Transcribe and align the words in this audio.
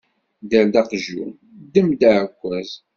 Dder-d 0.43 0.75
aqjun, 0.81 1.31
ddem-d 1.65 2.01
aɛekkaz! 2.09 2.71